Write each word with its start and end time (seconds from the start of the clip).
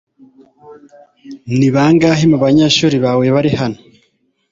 Ni 1.57 1.69
bangahe 1.75 2.23
mu 2.31 2.37
banyeshuri 2.43 2.95
bawe 3.05 3.25
bari 3.35 3.51
hano? 3.59 3.79